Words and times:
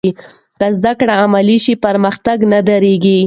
که 0.59 0.67
زده 0.77 0.93
کړه 0.99 1.13
عملي 1.23 1.57
شي، 1.63 1.73
پرمختګ 1.85 2.37
نه 2.51 2.59
درېږي. 2.69 3.19